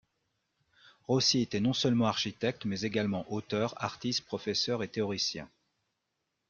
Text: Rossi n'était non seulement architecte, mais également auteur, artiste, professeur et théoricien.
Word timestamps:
Rossi 1.07 1.37
n'était 1.37 1.59
non 1.59 1.73
seulement 1.73 2.07
architecte, 2.07 2.65
mais 2.65 2.81
également 2.81 3.31
auteur, 3.31 3.75
artiste, 3.83 4.25
professeur 4.25 4.81
et 4.81 4.87
théoricien. 4.87 5.47